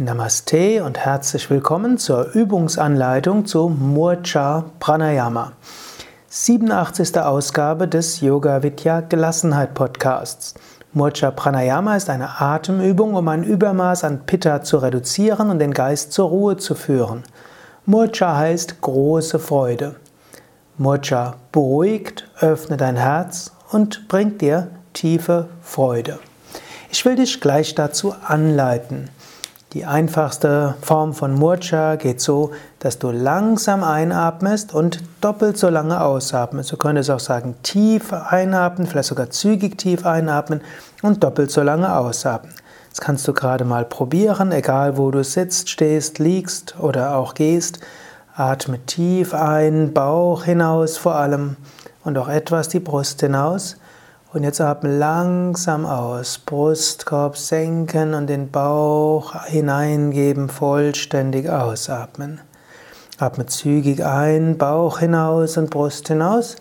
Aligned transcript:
Namaste 0.00 0.84
und 0.84 0.96
herzlich 0.96 1.50
willkommen 1.50 1.98
zur 1.98 2.32
Übungsanleitung 2.32 3.46
zu 3.46 3.68
Murcha 3.68 4.66
Pranayama. 4.78 5.54
87. 6.28 7.18
Ausgabe 7.18 7.88
des 7.88 8.20
Yoga 8.20 8.62
Vidya 8.62 9.00
Gelassenheit 9.00 9.74
Podcasts. 9.74 10.54
Murcha 10.92 11.32
Pranayama 11.32 11.96
ist 11.96 12.10
eine 12.10 12.40
Atemübung, 12.40 13.16
um 13.16 13.26
ein 13.26 13.42
Übermaß 13.42 14.04
an 14.04 14.24
Pitta 14.24 14.62
zu 14.62 14.76
reduzieren 14.76 15.50
und 15.50 15.58
den 15.58 15.74
Geist 15.74 16.12
zur 16.12 16.28
Ruhe 16.28 16.56
zu 16.56 16.76
führen. 16.76 17.24
Murcha 17.84 18.36
heißt 18.36 18.80
große 18.80 19.40
Freude. 19.40 19.96
Murcha 20.76 21.34
beruhigt, 21.50 22.30
öffnet 22.38 22.82
dein 22.82 22.96
Herz 22.96 23.50
und 23.72 24.06
bringt 24.06 24.42
dir 24.42 24.68
tiefe 24.92 25.48
Freude. 25.60 26.20
Ich 26.88 27.04
will 27.04 27.16
dich 27.16 27.40
gleich 27.40 27.74
dazu 27.74 28.14
anleiten. 28.24 29.10
Die 29.74 29.84
einfachste 29.84 30.76
Form 30.80 31.12
von 31.12 31.34
Murcha 31.34 31.96
geht 31.96 32.22
so, 32.22 32.52
dass 32.78 32.98
du 32.98 33.10
langsam 33.10 33.84
einatmest 33.84 34.72
und 34.72 35.02
doppelt 35.20 35.58
so 35.58 35.68
lange 35.68 36.00
ausatmest. 36.00 36.72
Du 36.72 36.78
könntest 36.78 37.10
auch 37.10 37.20
sagen, 37.20 37.54
tief 37.62 38.14
einatmen, 38.14 38.86
vielleicht 38.86 39.10
sogar 39.10 39.28
zügig 39.28 39.76
tief 39.76 40.06
einatmen 40.06 40.62
und 41.02 41.22
doppelt 41.22 41.50
so 41.50 41.62
lange 41.62 41.94
ausatmen. 41.94 42.54
Das 42.88 43.02
kannst 43.02 43.28
du 43.28 43.34
gerade 43.34 43.66
mal 43.66 43.84
probieren, 43.84 44.52
egal 44.52 44.96
wo 44.96 45.10
du 45.10 45.22
sitzt, 45.22 45.68
stehst, 45.68 46.18
liegst 46.18 46.76
oder 46.80 47.14
auch 47.16 47.34
gehst. 47.34 47.78
Atme 48.34 48.78
tief 48.86 49.34
ein, 49.34 49.92
Bauch 49.92 50.44
hinaus 50.44 50.96
vor 50.96 51.16
allem 51.16 51.56
und 52.04 52.16
auch 52.16 52.28
etwas 52.28 52.70
die 52.70 52.80
Brust 52.80 53.20
hinaus. 53.20 53.76
Und 54.38 54.44
jetzt 54.44 54.60
atme 54.60 54.96
langsam 54.96 55.84
aus. 55.84 56.38
Brustkorb 56.38 57.36
senken 57.36 58.14
und 58.14 58.28
den 58.28 58.52
Bauch 58.52 59.34
hineingeben, 59.46 60.48
vollständig 60.48 61.50
ausatmen. 61.50 62.40
Atme 63.18 63.46
zügig 63.46 64.04
ein, 64.04 64.56
Bauch 64.56 65.00
hinaus 65.00 65.56
und 65.56 65.70
Brust 65.70 66.06
hinaus. 66.06 66.54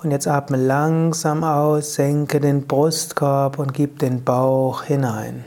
Und 0.00 0.12
jetzt 0.12 0.28
atme 0.28 0.58
langsam 0.58 1.42
aus, 1.42 1.94
senke 1.94 2.38
den 2.38 2.68
Brustkorb 2.68 3.58
und 3.58 3.74
gib 3.74 3.98
den 3.98 4.22
Bauch 4.22 4.84
hinein. 4.84 5.44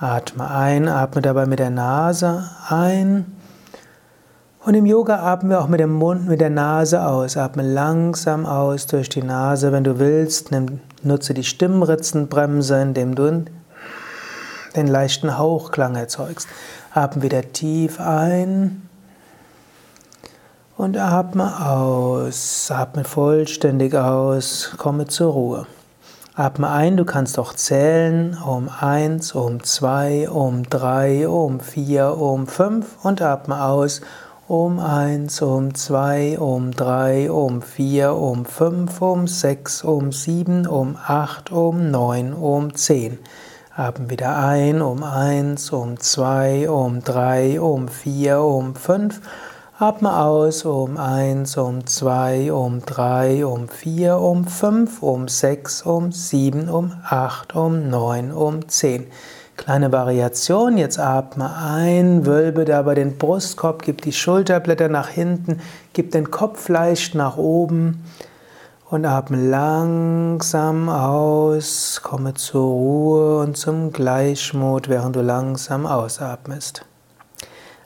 Atme 0.00 0.50
ein, 0.50 0.88
atme 0.88 1.22
dabei 1.22 1.46
mit 1.46 1.60
der 1.60 1.70
Nase 1.70 2.50
ein 2.68 3.41
und 4.64 4.74
im 4.74 4.86
Yoga 4.86 5.16
atmen 5.16 5.50
wir 5.50 5.60
auch 5.60 5.68
mit 5.68 5.80
dem 5.80 5.92
Mund, 5.92 6.28
mit 6.28 6.40
der 6.40 6.50
Nase 6.50 7.04
aus. 7.04 7.36
Atme 7.36 7.62
langsam 7.62 8.46
aus 8.46 8.86
durch 8.86 9.08
die 9.08 9.22
Nase. 9.22 9.72
Wenn 9.72 9.84
du 9.84 9.98
willst, 9.98 10.52
nimm, 10.52 10.80
nutze 11.02 11.34
die 11.34 11.44
Stimmritzenbremse, 11.44 12.80
indem 12.80 13.14
du 13.14 13.44
den 14.76 14.86
leichten 14.86 15.36
Hauchklang 15.36 15.96
erzeugst. 15.96 16.48
Atme 16.94 17.22
wieder 17.22 17.52
tief 17.52 18.00
ein 18.00 18.88
und 20.76 20.96
atme 20.96 21.68
aus. 21.68 22.70
Atme 22.70 23.04
vollständig 23.04 23.94
aus. 23.94 24.74
Komme 24.78 25.06
zur 25.06 25.32
Ruhe. 25.32 25.66
Atme 26.34 26.70
ein, 26.70 26.96
du 26.96 27.04
kannst 27.04 27.38
auch 27.38 27.52
zählen 27.52 28.38
um 28.38 28.70
1, 28.70 29.32
um 29.32 29.62
2, 29.62 30.30
um 30.30 30.62
3, 30.62 31.28
um 31.28 31.60
4, 31.60 32.16
um 32.16 32.46
5 32.46 33.04
und 33.04 33.20
atme 33.20 33.62
aus 33.62 34.00
um 34.52 34.78
1, 34.78 35.40
um 35.40 35.72
2, 35.72 36.36
um 36.38 36.72
3, 36.72 37.30
um 37.30 37.62
4, 37.62 38.14
um 38.14 38.44
5, 38.44 39.00
um 39.00 39.26
6, 39.26 39.82
um 39.82 40.12
7, 40.12 40.66
um 40.66 40.94
8, 40.94 41.50
um 41.52 41.90
9, 41.90 42.34
um 42.34 42.74
10. 42.74 43.18
Atmen 43.74 44.10
wieder 44.10 44.36
ein, 44.36 44.82
um 44.82 45.02
1, 45.02 45.72
um 45.72 45.98
2, 45.98 46.68
um 46.68 47.00
3, 47.00 47.60
um 47.62 47.88
4, 47.88 48.42
um 48.42 48.74
5. 48.74 49.22
Atme 49.78 50.20
aus, 50.20 50.66
um 50.66 50.98
1, 50.98 51.56
um 51.56 51.86
2, 51.86 52.52
um 52.52 52.80
3, 52.84 53.46
um 53.46 53.68
4, 53.68 54.18
um 54.18 54.44
5, 54.44 55.02
um 55.02 55.28
6, 55.28 55.80
um 55.86 56.12
7, 56.12 56.68
um 56.68 56.92
8, 57.08 57.56
um 57.56 57.88
9, 57.88 58.30
um 58.32 58.68
10. 58.68 59.06
Kleine 59.64 59.92
Variation, 59.92 60.76
jetzt 60.76 60.98
atme 60.98 61.54
ein, 61.54 62.26
wölbe 62.26 62.64
dabei 62.64 62.96
den 62.96 63.16
Brustkorb, 63.16 63.82
gib 63.82 64.02
die 64.02 64.10
Schulterblätter 64.10 64.88
nach 64.88 65.08
hinten, 65.08 65.60
gib 65.92 66.10
den 66.10 66.32
Kopf 66.32 66.68
leicht 66.68 67.14
nach 67.14 67.36
oben 67.36 68.02
und 68.90 69.04
atme 69.04 69.36
langsam 69.36 70.88
aus, 70.88 72.00
komme 72.02 72.34
zur 72.34 72.64
Ruhe 72.64 73.38
und 73.38 73.56
zum 73.56 73.92
Gleichmut, 73.92 74.88
während 74.88 75.14
du 75.14 75.20
langsam 75.20 75.86
ausatmest. 75.86 76.84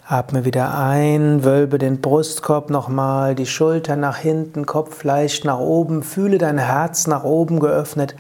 Atme 0.09 0.47
wieder 0.47 0.79
ein, 0.79 1.45
wölbe 1.45 1.77
den 1.77 2.01
Brustkorb 2.01 2.71
nochmal, 2.71 3.35
die 3.35 3.45
Schulter 3.45 3.97
nach 3.97 4.17
hinten, 4.17 4.65
Kopf 4.65 5.05
leicht 5.05 5.45
nach 5.45 5.59
oben, 5.59 6.03
fühle 6.03 6.39
dein 6.39 6.57
Herz 6.57 7.07
nach 7.07 7.25
oben 7.25 7.61
geöffnet. 7.61 8.15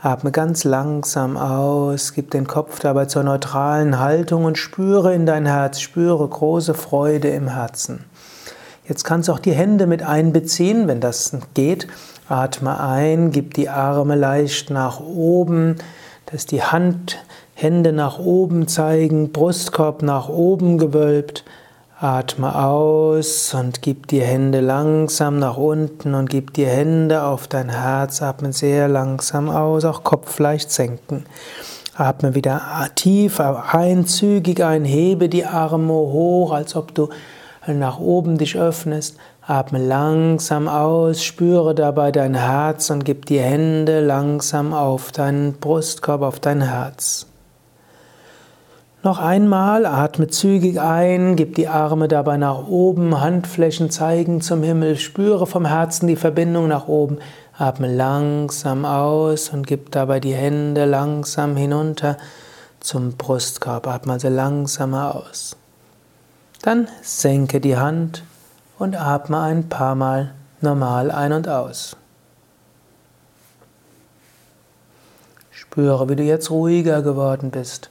Atme 0.00 0.30
ganz 0.30 0.62
langsam 0.62 1.36
aus, 1.36 2.12
gib 2.12 2.30
den 2.30 2.46
Kopf 2.46 2.78
dabei 2.78 3.06
zur 3.06 3.24
neutralen 3.24 3.98
Haltung 3.98 4.44
und 4.44 4.56
spüre 4.56 5.12
in 5.12 5.26
dein 5.26 5.44
Herz, 5.44 5.80
spüre 5.80 6.28
große 6.28 6.74
Freude 6.74 7.30
im 7.30 7.48
Herzen. 7.48 8.04
Jetzt 8.86 9.02
kannst 9.02 9.28
du 9.28 9.32
auch 9.32 9.40
die 9.40 9.52
Hände 9.52 9.88
mit 9.88 10.04
einbeziehen, 10.04 10.86
wenn 10.86 11.00
das 11.00 11.36
geht. 11.54 11.88
Atme 12.28 12.78
ein, 12.78 13.32
gib 13.32 13.54
die 13.54 13.68
Arme 13.68 14.14
leicht 14.14 14.70
nach 14.70 15.00
oben, 15.00 15.78
dass 16.26 16.46
die 16.46 16.62
Hand, 16.62 17.18
Hände 17.54 17.92
nach 17.92 18.20
oben 18.20 18.68
zeigen, 18.68 19.32
Brustkorb 19.32 20.02
nach 20.02 20.28
oben 20.28 20.78
gewölbt. 20.78 21.42
Atme 22.00 22.54
aus 22.54 23.52
und 23.54 23.82
gib 23.82 24.06
die 24.06 24.20
Hände 24.20 24.60
langsam 24.60 25.40
nach 25.40 25.56
unten 25.56 26.14
und 26.14 26.30
gib 26.30 26.54
die 26.54 26.64
Hände 26.64 27.24
auf 27.24 27.48
dein 27.48 27.70
Herz. 27.70 28.22
Atme 28.22 28.52
sehr 28.52 28.86
langsam 28.86 29.50
aus, 29.50 29.84
auch 29.84 30.04
Kopf 30.04 30.38
leicht 30.38 30.70
senken. 30.70 31.26
Atme 31.96 32.36
wieder 32.36 32.62
tief 32.94 33.40
ein, 33.40 34.06
zügig 34.06 34.62
ein, 34.62 34.84
hebe 34.84 35.28
die 35.28 35.44
Arme 35.44 35.92
hoch, 35.92 36.52
als 36.52 36.76
ob 36.76 36.94
du 36.94 37.08
nach 37.66 37.98
oben 37.98 38.38
dich 38.38 38.56
öffnest. 38.56 39.16
Atme 39.44 39.84
langsam 39.84 40.68
aus, 40.68 41.24
spüre 41.24 41.74
dabei 41.74 42.12
dein 42.12 42.36
Herz 42.36 42.90
und 42.90 43.04
gib 43.04 43.26
die 43.26 43.40
Hände 43.40 43.98
langsam 43.98 44.72
auf 44.72 45.10
deinen 45.10 45.54
Brustkorb, 45.54 46.22
auf 46.22 46.38
dein 46.38 46.60
Herz. 46.60 47.26
Noch 49.04 49.20
einmal, 49.20 49.86
atme 49.86 50.26
zügig 50.26 50.80
ein, 50.80 51.36
gib 51.36 51.54
die 51.54 51.68
Arme 51.68 52.08
dabei 52.08 52.36
nach 52.36 52.66
oben, 52.66 53.20
Handflächen 53.20 53.90
zeigen 53.90 54.40
zum 54.40 54.64
Himmel, 54.64 54.96
spüre 54.96 55.46
vom 55.46 55.64
Herzen 55.66 56.08
die 56.08 56.16
Verbindung 56.16 56.66
nach 56.66 56.88
oben, 56.88 57.18
atme 57.56 57.94
langsam 57.94 58.84
aus 58.84 59.50
und 59.50 59.68
gib 59.68 59.92
dabei 59.92 60.18
die 60.18 60.34
Hände 60.34 60.84
langsam 60.84 61.54
hinunter 61.56 62.16
zum 62.80 63.12
Brustkorb, 63.12 63.86
atme 63.86 64.14
also 64.14 64.28
langsamer 64.28 65.14
aus. 65.14 65.56
Dann 66.62 66.88
senke 67.00 67.60
die 67.60 67.76
Hand 67.76 68.24
und 68.80 69.00
atme 69.00 69.38
ein 69.38 69.68
paar 69.68 69.94
Mal 69.94 70.34
normal 70.60 71.12
ein 71.12 71.32
und 71.32 71.48
aus. 71.48 71.96
Spüre, 75.52 76.08
wie 76.08 76.16
du 76.16 76.24
jetzt 76.24 76.50
ruhiger 76.50 77.02
geworden 77.02 77.52
bist 77.52 77.90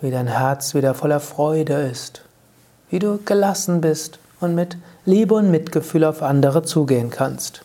wie 0.00 0.10
dein 0.10 0.26
Herz 0.26 0.74
wieder 0.74 0.94
voller 0.94 1.20
Freude 1.20 1.74
ist, 1.74 2.22
wie 2.90 2.98
du 2.98 3.18
gelassen 3.24 3.80
bist 3.80 4.18
und 4.40 4.54
mit 4.54 4.76
Liebe 5.04 5.34
und 5.34 5.50
Mitgefühl 5.50 6.04
auf 6.04 6.22
andere 6.22 6.62
zugehen 6.62 7.10
kannst. 7.10 7.62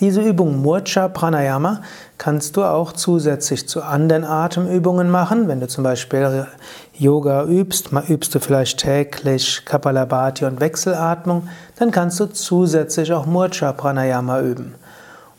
Diese 0.00 0.22
Übung 0.22 0.62
Murcha 0.62 1.08
Pranayama 1.08 1.82
kannst 2.16 2.56
du 2.56 2.64
auch 2.64 2.92
zusätzlich 2.92 3.68
zu 3.68 3.82
anderen 3.82 4.24
Atemübungen 4.24 5.10
machen. 5.10 5.48
Wenn 5.48 5.60
du 5.60 5.68
zum 5.68 5.84
Beispiel 5.84 6.46
Yoga 6.94 7.44
übst, 7.44 7.90
übst 8.08 8.34
du 8.34 8.40
vielleicht 8.40 8.78
täglich 8.78 9.62
Kapalabhati 9.64 10.44
und 10.44 10.60
Wechselatmung, 10.60 11.48
dann 11.76 11.90
kannst 11.90 12.20
du 12.20 12.26
zusätzlich 12.26 13.12
auch 13.12 13.26
Murcha 13.26 13.72
Pranayama 13.72 14.40
üben. 14.40 14.74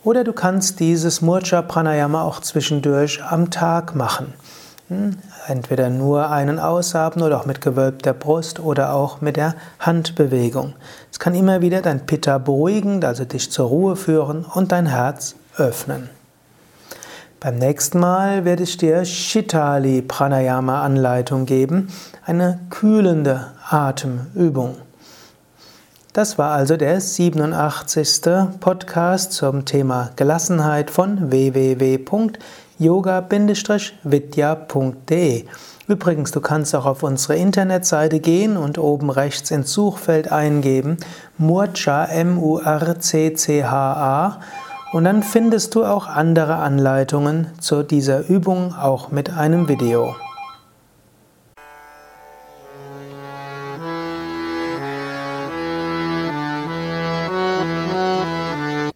Oder 0.04 0.24
du 0.24 0.34
kannst 0.34 0.80
dieses 0.80 1.22
Murcha 1.22 1.62
Pranayama 1.62 2.22
auch 2.24 2.42
zwischendurch 2.42 3.24
am 3.24 3.50
Tag 3.50 3.96
machen. 3.96 4.34
Hm? 4.94 5.18
Entweder 5.48 5.90
nur 5.90 6.30
einen 6.30 6.60
ausatmen 6.60 7.26
oder 7.26 7.40
auch 7.40 7.46
mit 7.46 7.60
gewölbter 7.60 8.14
Brust 8.14 8.60
oder 8.60 8.94
auch 8.94 9.22
mit 9.22 9.36
der 9.36 9.56
Handbewegung. 9.80 10.74
Es 11.12 11.20
kann 11.20 11.36
immer 11.36 11.62
wieder 11.62 11.82
dein 11.82 12.06
Pitta 12.06 12.38
beruhigen, 12.38 13.04
also 13.04 13.26
dich 13.26 13.52
zur 13.52 13.68
Ruhe 13.68 13.96
führen 13.96 14.46
und 14.46 14.72
dein 14.72 14.86
Herz 14.86 15.36
öffnen. 15.58 16.10
Beim 17.40 17.58
nächsten 17.58 18.00
Mal 18.00 18.46
werde 18.46 18.64
ich 18.64 18.78
dir 18.78 19.04
Shitali 19.04 20.02
Pranayama 20.02 20.82
Anleitung 20.82 21.46
geben, 21.46 21.90
eine 22.26 22.60
kühlende 22.70 23.48
Atemübung. 23.70 24.78
Das 26.14 26.38
war 26.38 26.52
also 26.52 26.78
der 26.78 27.02
87. 27.02 28.22
Podcast 28.62 29.34
zum 29.34 29.66
Thema 29.66 30.12
Gelassenheit 30.16 30.90
von 30.90 31.32
www 31.32 31.98
yoga-vidya.de. 32.84 35.46
Übrigens, 35.88 36.32
du 36.32 36.40
kannst 36.40 36.76
auch 36.76 36.86
auf 36.86 37.02
unsere 37.04 37.36
Internetseite 37.36 38.20
gehen 38.20 38.58
und 38.58 38.78
oben 38.78 39.10
rechts 39.10 39.50
ins 39.52 39.74
Suchfeld 39.74 40.32
eingeben 40.32 40.98
Murcha 41.38 42.06
M-U-R-C-C-H-A 42.06 42.40
und 44.94 45.04
dann 45.04 45.24
findest 45.24 45.76
du 45.76 45.84
auch 45.84 46.08
andere 46.08 46.56
Anleitungen 46.58 47.48
zu 47.60 47.84
dieser 47.84 48.30
Übung, 48.30 48.74
auch 48.76 49.12
mit 49.12 49.32
einem 49.32 49.68
Video. 49.68 50.16